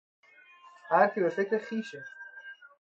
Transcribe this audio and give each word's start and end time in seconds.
هر 0.89 1.07
کی 1.13 1.19
به 1.21 1.29
فکر 1.29 1.57
خویشه 1.65 2.03